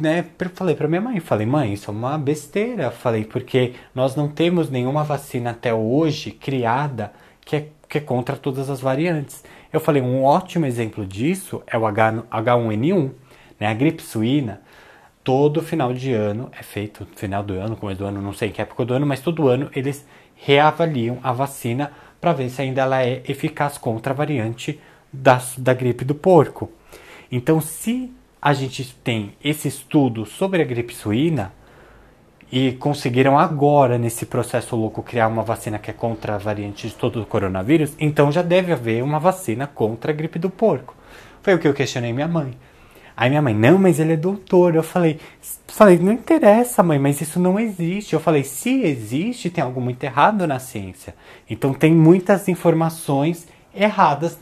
né, 0.01 0.25
falei 0.55 0.75
para 0.75 0.87
minha 0.87 0.99
mãe, 0.99 1.19
falei, 1.19 1.45
mãe, 1.45 1.73
isso 1.73 1.91
é 1.91 1.93
uma 1.93 2.17
besteira, 2.17 2.89
falei, 2.89 3.23
porque 3.23 3.73
nós 3.93 4.15
não 4.15 4.27
temos 4.27 4.69
nenhuma 4.69 5.03
vacina 5.03 5.51
até 5.51 5.73
hoje 5.73 6.31
criada 6.31 7.13
que 7.45 7.55
é, 7.55 7.67
que 7.87 7.99
é 7.99 8.01
contra 8.01 8.35
todas 8.35 8.69
as 8.69 8.81
variantes. 8.81 9.43
Eu 9.71 9.79
falei, 9.79 10.01
um 10.01 10.23
ótimo 10.23 10.65
exemplo 10.65 11.05
disso 11.05 11.61
é 11.67 11.77
o 11.77 11.85
H, 11.85 12.23
H1N1, 12.31 13.11
né, 13.59 13.67
a 13.67 13.73
gripe 13.73 14.01
suína. 14.01 14.61
Todo 15.23 15.61
final 15.61 15.93
de 15.93 16.11
ano 16.11 16.49
é 16.57 16.63
feito, 16.63 17.07
final 17.15 17.43
do 17.43 17.53
ano, 17.53 17.77
começo 17.77 17.99
do 17.99 18.05
ano, 18.05 18.21
não 18.21 18.33
sei 18.33 18.49
em 18.49 18.51
que 18.51 18.61
época 18.61 18.83
do 18.83 18.95
ano, 18.95 19.05
mas 19.05 19.21
todo 19.21 19.47
ano 19.47 19.69
eles 19.75 20.03
reavaliam 20.35 21.19
a 21.21 21.31
vacina 21.31 21.91
para 22.19 22.33
ver 22.33 22.49
se 22.49 22.59
ainda 22.59 22.81
ela 22.81 23.03
é 23.03 23.21
eficaz 23.27 23.77
contra 23.77 24.13
a 24.13 24.15
variante 24.15 24.79
da, 25.13 25.39
da 25.59 25.75
gripe 25.75 26.03
do 26.03 26.15
porco. 26.15 26.71
Então, 27.31 27.61
se 27.61 28.11
a 28.41 28.53
gente 28.53 28.95
tem 29.03 29.35
esse 29.43 29.67
estudo 29.67 30.25
sobre 30.25 30.61
a 30.61 30.65
gripe 30.65 30.95
suína 30.95 31.53
e 32.51 32.71
conseguiram 32.73 33.37
agora, 33.37 33.97
nesse 33.97 34.25
processo 34.25 34.75
louco, 34.75 35.03
criar 35.03 35.27
uma 35.27 35.43
vacina 35.43 35.77
que 35.77 35.91
é 35.91 35.93
contra 35.93 36.35
a 36.35 36.37
variante 36.37 36.87
de 36.87 36.95
todo 36.95 37.21
o 37.21 37.25
coronavírus, 37.25 37.93
então 37.99 38.31
já 38.31 38.41
deve 38.41 38.73
haver 38.73 39.03
uma 39.03 39.19
vacina 39.19 39.67
contra 39.67 40.11
a 40.11 40.15
gripe 40.15 40.39
do 40.39 40.49
porco. 40.49 40.95
Foi 41.41 41.53
o 41.53 41.59
que 41.59 41.67
eu 41.67 41.73
questionei 41.73 42.11
minha 42.11 42.27
mãe. 42.27 42.57
Aí 43.15 43.29
minha 43.29 43.41
mãe, 43.41 43.53
não, 43.53 43.77
mas 43.77 43.99
ele 43.99 44.13
é 44.13 44.17
doutor. 44.17 44.75
Eu 44.75 44.83
falei, 44.83 45.19
falei, 45.67 45.99
não 45.99 46.11
interessa, 46.11 46.81
mãe, 46.81 46.97
mas 46.97 47.21
isso 47.21 47.39
não 47.39 47.59
existe. 47.59 48.13
Eu 48.13 48.19
falei, 48.19 48.43
se 48.43 48.81
existe, 48.81 49.49
tem 49.49 49.63
algo 49.63 49.79
muito 49.79 50.03
errado 50.03 50.47
na 50.47 50.59
ciência. 50.59 51.15
Então 51.49 51.73
tem 51.73 51.93
muitas 51.93 52.47
informações 52.47 53.47
erradas 53.73 54.37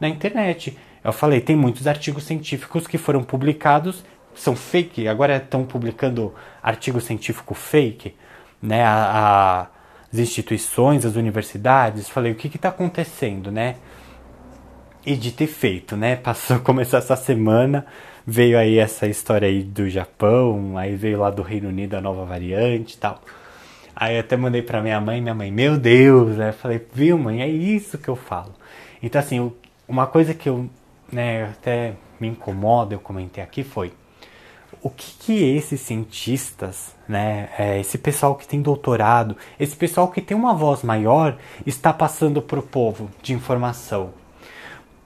na 0.00 0.08
internet. 0.08 0.76
Eu 1.06 1.12
falei, 1.12 1.40
tem 1.40 1.54
muitos 1.54 1.86
artigos 1.86 2.24
científicos 2.24 2.84
que 2.84 2.98
foram 2.98 3.22
publicados, 3.22 4.02
são 4.34 4.56
fake, 4.56 5.06
agora 5.06 5.36
estão 5.36 5.64
publicando 5.64 6.34
artigo 6.60 7.00
científico 7.00 7.54
fake, 7.54 8.12
né? 8.60 8.82
A, 8.82 8.90
a, 8.90 9.66
as 10.12 10.18
instituições, 10.18 11.06
as 11.06 11.14
universidades. 11.14 12.08
Falei, 12.08 12.32
o 12.32 12.34
que 12.34 12.48
está 12.48 12.70
acontecendo, 12.70 13.52
né? 13.52 13.76
E 15.06 15.14
de 15.14 15.30
ter 15.30 15.46
feito, 15.46 15.96
né? 15.96 16.16
Passou, 16.20 16.58
começou 16.58 16.98
essa 16.98 17.14
semana, 17.14 17.86
veio 18.26 18.58
aí 18.58 18.76
essa 18.76 19.06
história 19.06 19.46
aí 19.46 19.62
do 19.62 19.88
Japão, 19.88 20.76
aí 20.76 20.96
veio 20.96 21.20
lá 21.20 21.30
do 21.30 21.42
Reino 21.42 21.68
Unido 21.68 21.94
a 21.94 22.00
nova 22.00 22.24
variante 22.24 22.94
e 22.94 22.98
tal. 22.98 23.22
Aí 23.94 24.16
eu 24.16 24.20
até 24.22 24.36
mandei 24.36 24.60
para 24.60 24.82
minha 24.82 25.00
mãe, 25.00 25.22
minha 25.22 25.36
mãe, 25.36 25.52
meu 25.52 25.78
Deus, 25.78 26.36
né? 26.36 26.50
Falei, 26.50 26.84
viu 26.92 27.16
mãe, 27.16 27.42
é 27.42 27.48
isso 27.48 27.96
que 27.96 28.08
eu 28.08 28.16
falo. 28.16 28.56
Então 29.00 29.20
assim, 29.20 29.52
uma 29.86 30.08
coisa 30.08 30.34
que 30.34 30.48
eu, 30.48 30.68
né, 31.10 31.44
até 31.44 31.94
me 32.20 32.28
incomoda, 32.28 32.94
eu 32.94 33.00
comentei 33.00 33.42
aqui 33.42 33.62
foi 33.62 33.92
o 34.82 34.90
que, 34.90 35.12
que 35.18 35.56
esses 35.56 35.80
cientistas, 35.80 36.94
né, 37.08 37.48
é, 37.58 37.80
esse 37.80 37.98
pessoal 37.98 38.34
que 38.34 38.46
tem 38.46 38.60
doutorado, 38.62 39.36
esse 39.58 39.74
pessoal 39.74 40.08
que 40.08 40.20
tem 40.20 40.36
uma 40.36 40.54
voz 40.54 40.82
maior, 40.82 41.36
está 41.64 41.92
passando 41.92 42.40
para 42.40 42.58
o 42.58 42.62
povo 42.62 43.10
de 43.22 43.32
informação, 43.32 44.12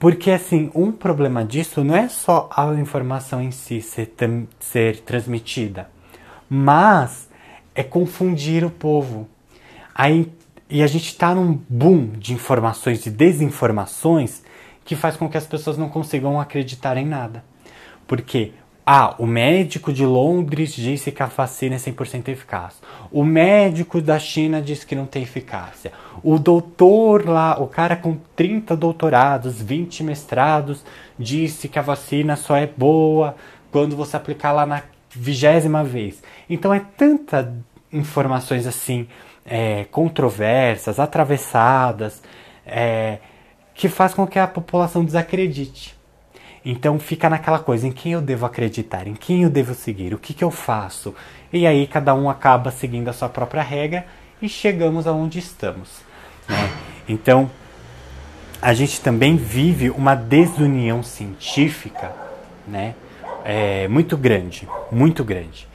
porque, 0.00 0.30
assim, 0.30 0.70
um 0.74 0.90
problema 0.90 1.44
disso 1.44 1.84
não 1.84 1.94
é 1.94 2.08
só 2.08 2.48
a 2.56 2.72
informação 2.72 3.42
em 3.42 3.50
si 3.50 3.82
ser, 3.82 4.10
ser 4.58 5.00
transmitida, 5.00 5.90
mas 6.48 7.28
é 7.74 7.82
confundir 7.82 8.64
o 8.64 8.70
povo. 8.70 9.28
Aí, 9.94 10.32
e 10.70 10.82
a 10.82 10.86
gente 10.86 11.08
está 11.08 11.34
num 11.34 11.60
boom 11.68 12.12
de 12.16 12.32
informações, 12.32 13.02
de 13.02 13.10
desinformações, 13.10 14.42
que 14.84 14.96
faz 14.96 15.16
com 15.16 15.28
que 15.28 15.36
as 15.36 15.46
pessoas 15.46 15.76
não 15.76 15.88
consigam 15.88 16.40
acreditar 16.40 16.96
em 16.96 17.06
nada. 17.06 17.44
Porque 18.06 18.52
ah, 18.84 19.14
o 19.18 19.26
médico 19.26 19.92
de 19.92 20.04
Londres 20.04 20.72
disse 20.74 21.12
que 21.12 21.22
a 21.22 21.26
vacina 21.26 21.76
é 21.76 21.78
100% 21.78 22.28
eficaz. 22.28 22.80
O 23.12 23.24
médico 23.24 24.00
da 24.00 24.18
China 24.18 24.60
disse 24.60 24.84
que 24.84 24.96
não 24.96 25.06
tem 25.06 25.22
eficácia. 25.22 25.92
O 26.24 26.38
doutor 26.38 27.28
lá, 27.28 27.60
o 27.60 27.68
cara 27.68 27.94
com 27.94 28.16
30 28.34 28.76
doutorados, 28.76 29.62
20 29.62 30.02
mestrados, 30.02 30.84
disse 31.16 31.68
que 31.68 31.78
a 31.78 31.82
vacina 31.82 32.34
só 32.34 32.56
é 32.56 32.66
boa 32.66 33.36
quando 33.70 33.94
você 33.94 34.16
aplicar 34.16 34.50
lá 34.50 34.66
na 34.66 34.82
vigésima 35.10 35.84
vez. 35.84 36.20
Então 36.48 36.74
é 36.74 36.80
tanta 36.80 37.54
informações 37.92 38.66
assim, 38.66 39.06
é, 39.44 39.84
controversas, 39.90 40.98
atravessadas, 40.98 42.22
é, 42.66 43.18
que 43.80 43.88
faz 43.88 44.12
com 44.12 44.26
que 44.26 44.38
a 44.38 44.46
população 44.46 45.02
desacredite. 45.02 45.96
Então 46.62 46.98
fica 46.98 47.30
naquela 47.30 47.58
coisa, 47.58 47.86
em 47.86 47.92
quem 47.92 48.12
eu 48.12 48.20
devo 48.20 48.44
acreditar, 48.44 49.06
em 49.06 49.14
quem 49.14 49.44
eu 49.44 49.48
devo 49.48 49.72
seguir, 49.72 50.12
o 50.12 50.18
que, 50.18 50.34
que 50.34 50.44
eu 50.44 50.50
faço. 50.50 51.14
E 51.50 51.66
aí 51.66 51.86
cada 51.86 52.14
um 52.14 52.28
acaba 52.28 52.70
seguindo 52.70 53.08
a 53.08 53.14
sua 53.14 53.30
própria 53.30 53.62
regra 53.62 54.06
e 54.42 54.50
chegamos 54.50 55.06
aonde 55.06 55.38
estamos. 55.38 56.02
Né? 56.46 56.70
Então 57.08 57.50
a 58.60 58.74
gente 58.74 59.00
também 59.00 59.36
vive 59.36 59.88
uma 59.88 60.14
desunião 60.14 61.02
científica 61.02 62.12
né? 62.68 62.94
É, 63.42 63.88
muito 63.88 64.14
grande, 64.18 64.68
muito 64.92 65.24
grande. 65.24 65.66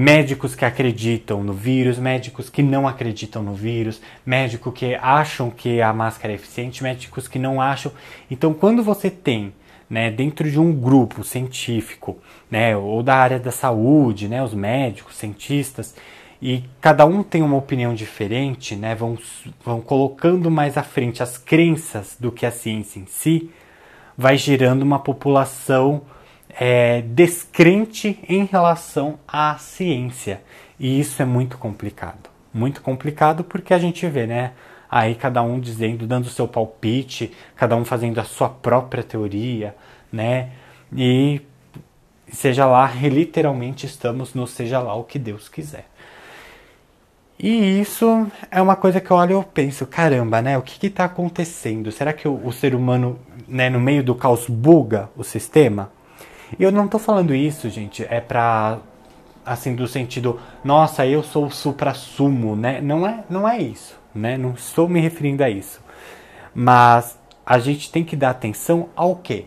Médicos 0.00 0.54
que 0.54 0.64
acreditam 0.64 1.42
no 1.42 1.52
vírus, 1.52 1.98
médicos 1.98 2.48
que 2.48 2.62
não 2.62 2.86
acreditam 2.86 3.42
no 3.42 3.52
vírus, 3.52 4.00
médicos 4.24 4.72
que 4.72 4.94
acham 4.94 5.50
que 5.50 5.82
a 5.82 5.92
máscara 5.92 6.32
é 6.32 6.36
eficiente, 6.36 6.84
médicos 6.84 7.26
que 7.26 7.36
não 7.36 7.60
acham. 7.60 7.90
Então, 8.30 8.54
quando 8.54 8.80
você 8.80 9.10
tem 9.10 9.52
né, 9.90 10.08
dentro 10.08 10.48
de 10.48 10.60
um 10.60 10.72
grupo 10.72 11.24
científico, 11.24 12.16
né, 12.48 12.76
ou 12.76 13.02
da 13.02 13.16
área 13.16 13.40
da 13.40 13.50
saúde, 13.50 14.28
né, 14.28 14.40
os 14.40 14.54
médicos, 14.54 15.16
cientistas, 15.16 15.96
e 16.40 16.62
cada 16.80 17.04
um 17.04 17.24
tem 17.24 17.42
uma 17.42 17.56
opinião 17.56 17.92
diferente, 17.92 18.76
né, 18.76 18.94
vão, 18.94 19.18
vão 19.64 19.80
colocando 19.80 20.48
mais 20.48 20.76
à 20.76 20.84
frente 20.84 21.24
as 21.24 21.36
crenças 21.36 22.16
do 22.20 22.30
que 22.30 22.46
a 22.46 22.52
ciência 22.52 23.00
em 23.00 23.06
si, 23.06 23.50
vai 24.16 24.36
gerando 24.36 24.82
uma 24.82 25.00
população 25.00 26.02
é, 26.58 27.02
descrente 27.02 28.18
em 28.28 28.44
relação 28.44 29.18
à 29.26 29.56
ciência. 29.58 30.42
E 30.78 31.00
isso 31.00 31.20
é 31.22 31.24
muito 31.24 31.58
complicado. 31.58 32.30
Muito 32.52 32.80
complicado 32.80 33.44
porque 33.44 33.74
a 33.74 33.78
gente 33.78 34.06
vê, 34.06 34.26
né? 34.26 34.52
aí 34.90 35.14
cada 35.14 35.42
um 35.42 35.60
dizendo, 35.60 36.06
dando 36.06 36.26
o 36.26 36.30
seu 36.30 36.48
palpite, 36.48 37.32
cada 37.54 37.76
um 37.76 37.84
fazendo 37.84 38.18
a 38.18 38.24
sua 38.24 38.48
própria 38.48 39.02
teoria, 39.02 39.74
né? 40.10 40.50
E 40.96 41.40
seja 42.32 42.66
lá, 42.66 42.90
literalmente 43.02 43.86
estamos 43.86 44.34
no 44.34 44.46
seja 44.46 44.78
lá 44.80 44.94
o 44.94 45.04
que 45.04 45.18
Deus 45.18 45.48
quiser. 45.48 45.86
E 47.38 47.80
isso 47.80 48.26
é 48.50 48.60
uma 48.60 48.74
coisa 48.74 49.00
que 49.00 49.10
eu 49.10 49.16
olho 49.16 49.30
e 49.30 49.34
eu 49.34 49.44
penso, 49.44 49.86
caramba, 49.86 50.42
né? 50.42 50.58
O 50.58 50.62
que 50.62 50.86
está 50.86 51.04
acontecendo? 51.04 51.92
Será 51.92 52.12
que 52.12 52.26
o, 52.26 52.44
o, 52.44 52.52
ser 52.52 52.74
humano, 52.74 53.18
né, 53.46 53.70
no 53.70 53.78
meio 53.78 54.02
do 54.02 54.14
caos, 54.14 54.46
buga 54.48 55.08
o 55.16 55.22
sistema? 55.22 55.92
Eu 56.58 56.70
não 56.70 56.84
estou 56.84 57.00
falando 57.00 57.34
isso, 57.34 57.68
gente, 57.68 58.06
é 58.08 58.20
pra, 58.20 58.78
assim, 59.44 59.74
do 59.74 59.86
sentido, 59.86 60.38
nossa, 60.62 61.06
eu 61.06 61.22
sou 61.22 61.46
o 61.46 61.50
supra-sumo, 61.50 62.54
né? 62.54 62.80
Não 62.80 63.06
é, 63.06 63.24
não 63.28 63.48
é 63.48 63.58
isso 63.58 63.98
né? 64.18 64.36
Não 64.36 64.52
estou 64.52 64.88
me 64.88 65.00
referindo 65.00 65.42
a 65.42 65.50
isso. 65.50 65.80
Mas 66.54 67.18
a 67.46 67.58
gente 67.58 67.90
tem 67.90 68.04
que 68.04 68.16
dar 68.16 68.30
atenção 68.30 68.88
ao 68.94 69.16
quê? 69.16 69.46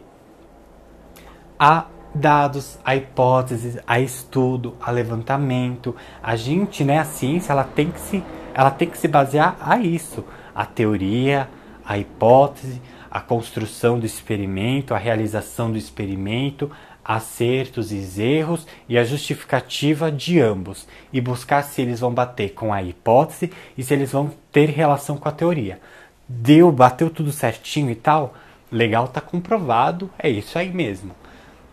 A 1.60 1.86
dados, 2.14 2.80
a 2.84 2.96
hipóteses, 2.96 3.78
a 3.86 4.00
estudo, 4.00 4.76
a 4.82 4.92
levantamento. 4.92 5.96
A 6.22 6.36
gente, 6.36 6.84
né, 6.84 7.00
a 7.00 7.06
ciência, 7.06 7.52
ela 7.52 7.64
tem 7.64 7.92
que 7.92 8.00
se, 8.00 8.24
ela 8.54 8.72
tem 8.72 8.90
que 8.90 8.98
se 8.98 9.08
basear 9.08 9.56
a 9.60 9.78
isso, 9.78 10.26
a 10.54 10.66
teoria, 10.66 11.48
a 11.86 11.98
hipótese, 11.98 12.82
a 13.10 13.20
construção 13.20 14.00
do 14.00 14.06
experimento, 14.06 14.94
a 14.94 14.98
realização 14.98 15.72
do 15.72 15.78
experimento, 15.78 16.72
acertos 17.16 17.92
e 17.92 18.22
erros 18.22 18.66
e 18.88 18.98
a 18.98 19.04
justificativa 19.04 20.12
de 20.12 20.40
ambos 20.40 20.88
e 21.12 21.20
buscar 21.20 21.64
se 21.64 21.82
eles 21.82 22.00
vão 22.00 22.14
bater 22.14 22.54
com 22.54 22.74
a 22.74 22.82
hipótese 22.82 23.52
e 23.78 23.84
se 23.84 23.94
eles 23.94 24.12
vão 24.12 24.32
ter 24.52 24.70
relação 24.70 25.18
com 25.18 25.28
a 25.28 25.32
teoria. 25.32 25.80
Deu, 26.28 26.72
bateu 26.72 27.10
tudo 27.10 27.32
certinho 27.32 27.92
e 27.92 27.96
tal, 27.96 28.34
legal, 28.72 29.08
tá 29.08 29.20
comprovado, 29.20 30.10
é 30.18 30.30
isso 30.30 30.58
aí 30.58 30.72
mesmo. 30.72 31.12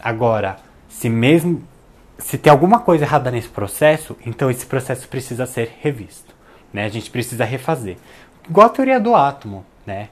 Agora, 0.00 0.56
se 0.88 1.08
mesmo 1.08 1.62
se 2.18 2.36
tem 2.36 2.50
alguma 2.50 2.80
coisa 2.80 3.04
errada 3.04 3.30
nesse 3.30 3.48
processo, 3.48 4.16
então 4.26 4.50
esse 4.50 4.66
processo 4.66 5.06
precisa 5.06 5.46
ser 5.46 5.76
revisto, 5.80 6.34
né? 6.72 6.84
A 6.84 6.88
gente 6.88 7.10
precisa 7.10 7.44
refazer. 7.44 7.96
Igual 8.48 8.66
a 8.66 8.70
teoria 8.70 8.98
do 8.98 9.14
átomo, 9.14 9.64
né? 9.86 10.08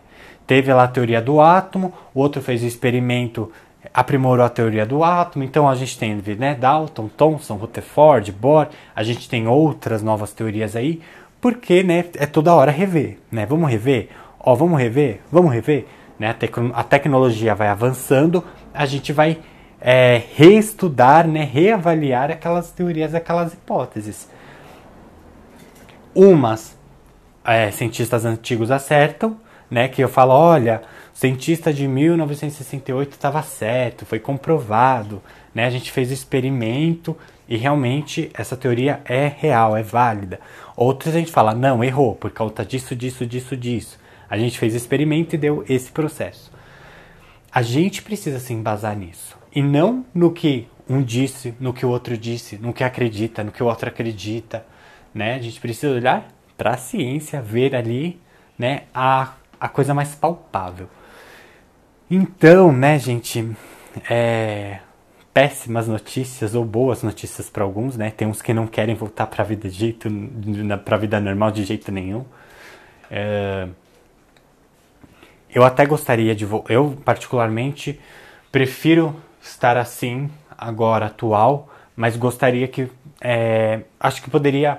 Teve 0.47 0.73
lá 0.73 0.85
a 0.85 0.89
teoria 0.89 1.21
do 1.21 1.41
átomo, 1.41 1.93
o 2.15 2.21
outro 2.21 2.41
fez 2.41 2.63
o 2.63 2.67
experimento 2.67 3.51
aprimorou 3.93 4.45
a 4.45 4.49
teoria 4.49 4.87
do 4.87 5.03
átomo. 5.03 5.45
Então 5.45 5.69
a 5.69 5.75
gente 5.75 5.99
tem 5.99 6.15
né, 6.39 6.55
Dalton, 6.55 7.09
Thomson, 7.09 7.55
Rutherford, 7.57 8.33
Bohr, 8.33 8.69
a 8.95 9.03
gente 9.03 9.29
tem 9.29 9.47
outras 9.47 10.03
novas 10.03 10.33
teorias 10.33 10.77
aí, 10.77 11.01
porque 11.41 11.83
né, 11.83 12.05
é 12.15 12.27
toda 12.27 12.55
hora 12.55 12.71
rever. 12.71 13.19
Né? 13.31 13.47
Vamos 13.47 13.71
rever? 13.71 14.09
Ó, 14.41 14.55
vamos 14.55 14.79
rever? 14.79 15.21
Vamos 15.31 15.53
rever? 15.53 15.87
Né? 16.19 16.31
A, 16.31 16.35
tec 16.35 16.55
a 16.75 16.83
tecnologia 16.83 17.55
vai 17.55 17.69
avançando, 17.69 18.43
a 18.73 18.87
gente 18.87 19.13
vai 19.13 19.39
é, 19.81 20.23
reestudar, 20.35 21.27
né, 21.27 21.45
reavaliar 21.45 22.31
aquelas 22.31 22.71
teorias, 22.71 23.15
aquelas 23.15 23.53
hipóteses. 23.53 24.29
Umas 26.15 26.77
é, 27.45 27.71
cientistas 27.71 28.25
antigos 28.25 28.71
acertam, 28.71 29.37
né, 29.71 29.89
que 29.89 30.03
eu 30.03 30.09
falo, 30.09 30.33
olha, 30.33 30.83
cientista 31.17 31.73
de 31.73 31.89
1968 31.89 33.13
estava 33.13 33.43
certo, 33.43 34.05
foi 34.05 34.21
comprovado, 34.21 35.23
né? 35.55 35.65
A 35.65 35.71
gente 35.71 35.91
fez 35.91 36.11
o 36.11 36.13
experimento 36.13 37.17
e 37.49 37.57
realmente 37.57 38.31
essa 38.35 38.55
teoria 38.55 39.01
é 39.07 39.27
real, 39.27 39.75
é 39.75 39.83
válida. 39.83 40.39
Outros 40.77 41.15
a 41.15 41.19
gente 41.19 41.33
fala, 41.33 41.55
não, 41.55 41.83
errou, 41.83 42.15
por 42.15 42.31
causa 42.31 42.63
disso, 42.67 42.95
disso, 42.95 43.25
disso, 43.25 43.57
disso. 43.57 43.99
A 44.29 44.37
gente 44.37 44.59
fez 44.59 44.75
o 44.75 44.77
experimento 44.77 45.35
e 45.35 45.39
deu 45.39 45.65
esse 45.67 45.91
processo. 45.91 46.53
A 47.51 47.63
gente 47.63 48.03
precisa 48.03 48.39
se 48.39 48.53
embasar 48.53 48.95
nisso. 48.95 49.39
E 49.55 49.63
não 49.63 50.05
no 50.15 50.31
que 50.31 50.69
um 50.87 51.03
disse, 51.03 51.55
no 51.59 51.73
que 51.73 51.87
o 51.87 51.89
outro 51.89 52.19
disse, 52.19 52.59
no 52.59 52.75
que 52.75 52.85
acredita, 52.85 53.43
no 53.43 53.53
que 53.53 53.63
o 53.63 53.67
outro 53.67 53.89
acredita, 53.89 54.67
né? 55.15 55.37
A 55.37 55.39
gente 55.39 55.59
precisa 55.61 55.95
olhar 55.95 56.29
para 56.59 56.73
a 56.73 56.77
ciência, 56.77 57.41
ver 57.41 57.75
ali, 57.75 58.21
né, 58.59 58.83
a, 58.95 59.33
a 59.59 59.67
coisa 59.67 59.95
mais 59.95 60.15
palpável. 60.15 60.91
Então, 62.09 62.73
né, 62.73 62.99
gente, 63.01 63.57
é, 64.09 64.79
péssimas 65.35 65.89
notícias 65.89 66.55
ou 66.55 66.65
boas 66.65 67.03
notícias 67.03 67.51
para 67.51 67.65
alguns, 67.65 67.97
né? 67.97 68.11
Tem 68.11 68.29
uns 68.29 68.41
que 68.41 68.55
não 68.55 68.67
querem 68.67 68.95
voltar 68.95 69.27
para 69.27 69.43
a 69.43 69.47
vida 69.47 69.69
de 69.69 69.75
jeito, 69.75 70.09
para 70.85 70.97
vida 70.97 71.19
normal 71.21 71.51
de 71.51 71.65
jeito 71.65 71.91
nenhum. 71.91 72.25
É, 73.11 73.67
eu 75.51 75.65
até 75.65 75.85
gostaria 75.85 76.35
de, 76.35 76.47
eu 76.69 76.97
particularmente 77.05 77.99
prefiro 78.53 79.17
estar 79.43 79.77
assim 79.77 80.31
agora 80.57 81.07
atual, 81.07 81.69
mas 81.97 82.17
gostaria 82.17 82.69
que, 82.69 82.89
é, 83.21 83.81
acho 83.99 84.23
que 84.23 84.31
poderia 84.31 84.79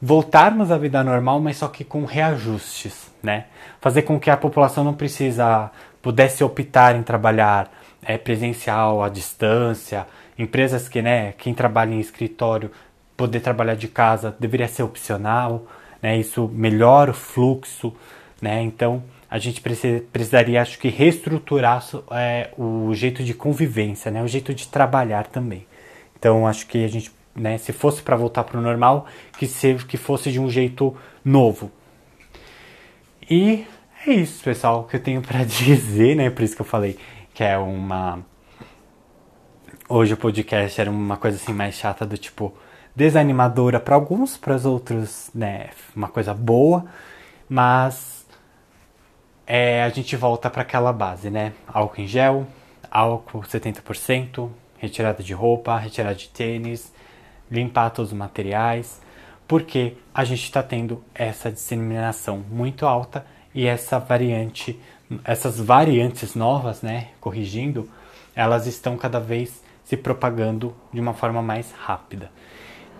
voltarmos 0.00 0.70
à 0.70 0.78
vida 0.78 1.02
normal, 1.02 1.40
mas 1.40 1.56
só 1.56 1.66
que 1.66 1.82
com 1.82 2.04
reajustes, 2.04 3.10
né? 3.20 3.46
Fazer 3.80 4.02
com 4.02 4.18
que 4.18 4.30
a 4.30 4.36
população 4.36 4.84
não 4.84 4.94
precisa 4.94 5.72
pudesse 6.08 6.42
optar 6.42 6.96
em 6.96 7.02
trabalhar 7.02 7.70
é, 8.02 8.16
presencial, 8.16 9.02
à 9.02 9.10
distância, 9.10 10.06
empresas 10.38 10.88
que, 10.88 11.02
né, 11.02 11.32
quem 11.32 11.52
trabalha 11.52 11.92
em 11.92 12.00
escritório 12.00 12.70
poder 13.14 13.40
trabalhar 13.40 13.74
de 13.74 13.88
casa 13.88 14.34
deveria 14.40 14.66
ser 14.68 14.84
opcional, 14.84 15.66
né? 16.00 16.16
Isso 16.16 16.48
melhora 16.48 17.10
o 17.10 17.14
fluxo, 17.14 17.94
né? 18.40 18.62
Então 18.62 19.02
a 19.28 19.38
gente 19.38 19.60
precisaria, 19.60 20.62
acho 20.62 20.78
que, 20.78 20.88
reestruturar 20.88 21.86
é, 22.12 22.52
o 22.56 22.94
jeito 22.94 23.22
de 23.22 23.34
convivência, 23.34 24.10
né? 24.10 24.22
O 24.22 24.28
jeito 24.28 24.54
de 24.54 24.66
trabalhar 24.66 25.26
também. 25.26 25.66
Então 26.18 26.46
acho 26.46 26.66
que 26.68 26.86
a 26.86 26.88
gente 26.88 27.12
né? 27.36 27.58
Se 27.58 27.70
fosse 27.70 28.00
para 28.00 28.16
voltar 28.16 28.44
para 28.44 28.58
o 28.58 28.62
normal, 28.62 29.06
que, 29.38 29.46
se, 29.46 29.74
que 29.74 29.98
fosse 29.98 30.32
de 30.32 30.40
um 30.40 30.48
jeito 30.48 30.96
novo. 31.22 31.70
E 33.30 33.66
é 34.08 34.14
isso, 34.14 34.42
pessoal, 34.42 34.84
que 34.84 34.96
eu 34.96 35.00
tenho 35.02 35.20
para 35.20 35.44
dizer, 35.44 36.16
né? 36.16 36.30
Por 36.30 36.42
isso 36.42 36.56
que 36.56 36.62
eu 36.62 36.66
falei 36.66 36.98
que 37.34 37.44
é 37.44 37.56
uma. 37.58 38.20
Hoje 39.88 40.14
o 40.14 40.16
podcast 40.16 40.80
era 40.80 40.90
uma 40.90 41.16
coisa 41.16 41.36
assim 41.36 41.52
mais 41.52 41.74
chata 41.74 42.04
do 42.06 42.16
tipo 42.16 42.54
desanimadora 42.96 43.78
para 43.78 43.94
alguns, 43.94 44.36
para 44.36 44.54
os 44.54 44.64
outros, 44.64 45.30
né? 45.34 45.70
Uma 45.94 46.08
coisa 46.08 46.34
boa, 46.34 46.86
mas 47.48 48.26
é, 49.46 49.82
a 49.82 49.88
gente 49.90 50.16
volta 50.16 50.50
para 50.50 50.62
aquela 50.62 50.92
base, 50.92 51.30
né? 51.30 51.52
Álcool 51.66 52.00
em 52.00 52.06
gel, 52.06 52.46
álcool 52.90 53.42
70%, 53.42 54.50
retirada 54.78 55.22
de 55.22 55.32
roupa, 55.32 55.78
retirada 55.78 56.14
de 56.14 56.28
tênis, 56.28 56.92
limpar 57.50 57.90
todos 57.90 58.12
os 58.12 58.18
materiais, 58.18 59.00
porque 59.46 59.96
a 60.12 60.24
gente 60.24 60.42
está 60.42 60.62
tendo 60.62 61.02
essa 61.14 61.50
disseminação 61.52 62.38
muito 62.50 62.84
alta 62.86 63.24
e 63.58 63.66
essa 63.66 63.98
variante, 63.98 64.78
essas 65.24 65.58
variantes 65.58 66.36
novas, 66.36 66.80
né, 66.80 67.08
corrigindo, 67.20 67.90
elas 68.32 68.68
estão 68.68 68.96
cada 68.96 69.18
vez 69.18 69.64
se 69.82 69.96
propagando 69.96 70.72
de 70.92 71.00
uma 71.00 71.12
forma 71.12 71.42
mais 71.42 71.72
rápida. 71.72 72.30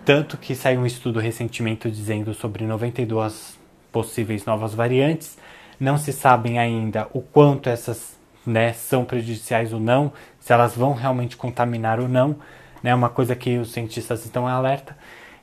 Tanto 0.03 0.35
que 0.35 0.53
saiu 0.53 0.81
um 0.81 0.85
estudo 0.85 1.17
recentemente 1.17 1.89
dizendo 1.89 2.33
sobre 2.33 2.65
92 2.65 3.57
possíveis 3.89 4.43
novas 4.43 4.73
variantes. 4.73 5.37
Não 5.79 5.97
se 5.97 6.11
sabem 6.11 6.59
ainda 6.59 7.07
o 7.13 7.21
quanto 7.21 7.69
essas 7.69 8.17
né, 8.45 8.73
são 8.73 9.05
prejudiciais 9.05 9.71
ou 9.71 9.79
não, 9.79 10.11
se 10.41 10.51
elas 10.51 10.75
vão 10.75 10.91
realmente 10.91 11.37
contaminar 11.37 12.01
ou 12.01 12.09
não, 12.09 12.35
né? 12.83 12.93
Uma 12.93 13.07
coisa 13.07 13.33
que 13.33 13.57
os 13.57 13.71
cientistas 13.71 14.25
estão 14.25 14.45
alerta. 14.45 14.97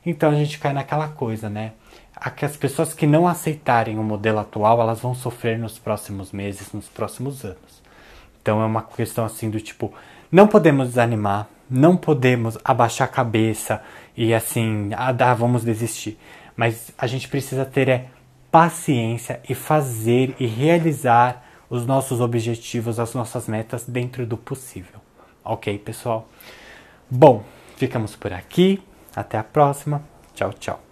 Então 0.05 0.29
a 0.29 0.35
gente 0.35 0.59
cai 0.59 0.73
naquela 0.73 1.07
coisa, 1.07 1.49
né? 1.49 1.71
As 2.19 2.57
pessoas 2.57 2.93
que 2.93 3.05
não 3.05 3.27
aceitarem 3.27 3.99
o 3.99 4.03
modelo 4.03 4.39
atual, 4.39 4.81
elas 4.81 4.99
vão 4.99 5.13
sofrer 5.13 5.57
nos 5.59 5.77
próximos 5.77 6.31
meses, 6.31 6.73
nos 6.73 6.87
próximos 6.87 7.45
anos. 7.45 7.81
Então 8.41 8.61
é 8.61 8.65
uma 8.65 8.81
questão 8.81 9.25
assim 9.25 9.49
do 9.49 9.59
tipo, 9.59 9.93
não 10.31 10.47
podemos 10.47 10.89
desanimar, 10.89 11.47
não 11.69 11.95
podemos 11.95 12.57
abaixar 12.63 13.07
a 13.07 13.11
cabeça 13.11 13.81
e 14.15 14.33
assim, 14.33 14.89
ah, 14.95 15.11
dá, 15.11 15.33
vamos 15.33 15.63
desistir. 15.63 16.17
Mas 16.55 16.91
a 16.97 17.05
gente 17.05 17.27
precisa 17.27 17.65
ter 17.65 17.87
é, 17.87 18.07
paciência 18.51 19.39
e 19.47 19.53
fazer 19.53 20.35
e 20.39 20.47
realizar 20.47 21.43
os 21.69 21.85
nossos 21.85 22.21
objetivos, 22.21 22.99
as 22.99 23.13
nossas 23.13 23.47
metas 23.47 23.83
dentro 23.85 24.25
do 24.25 24.37
possível. 24.37 24.99
Ok, 25.43 25.77
pessoal? 25.79 26.27
Bom, 27.09 27.43
ficamos 27.75 28.15
por 28.15 28.33
aqui. 28.33 28.81
Até 29.15 29.37
a 29.37 29.43
próxima. 29.43 30.01
Tchau, 30.33 30.53
tchau. 30.53 30.86